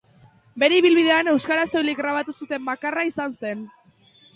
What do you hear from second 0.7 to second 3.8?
ibilbidean euskaraz soilik grabatu zuten bakarra izan zen.